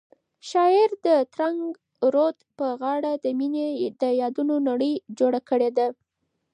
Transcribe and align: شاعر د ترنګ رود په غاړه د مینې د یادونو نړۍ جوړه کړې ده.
شاعر 0.49 0.89
د 1.05 1.07
ترنګ 1.35 1.61
رود 2.13 2.37
په 2.57 2.65
غاړه 2.81 3.13
د 3.23 3.25
مینې 3.39 3.67
د 4.01 4.03
یادونو 4.21 4.55
نړۍ 4.69 4.93
جوړه 5.19 5.39
کړې 5.49 5.69
ده. 5.77 5.87